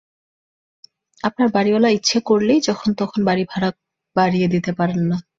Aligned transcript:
আপনার 1.23 1.47
বাড়িওয়ালা 1.53 1.89
ইচ্ছে 1.89 2.17
করলেই 2.25 2.59
যখন-তখন 2.61 3.19
বাড়ির 3.25 3.47
ভাড়া 3.51 3.69
বাড়িয়ে 4.15 4.47
দিতে 4.47 4.71
পারেন 4.79 5.01
না। 5.09 5.17